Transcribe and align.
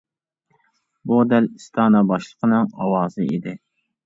بۇ 1.11 1.19
دەل 1.33 1.49
ئىستانسا 1.57 2.01
باشلىقىنىڭ 2.13 2.67
ئاۋازى 2.87 3.29
ئىدى. 3.31 3.57